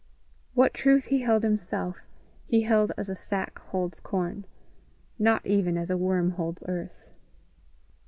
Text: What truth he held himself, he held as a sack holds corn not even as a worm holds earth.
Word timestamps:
What 0.55 0.73
truth 0.73 1.05
he 1.05 1.19
held 1.21 1.43
himself, 1.43 2.01
he 2.47 2.63
held 2.63 2.91
as 2.97 3.07
a 3.07 3.15
sack 3.15 3.59
holds 3.59 3.99
corn 3.99 4.45
not 5.19 5.45
even 5.45 5.77
as 5.77 5.91
a 5.91 5.95
worm 5.95 6.31
holds 6.31 6.63
earth. 6.67 7.07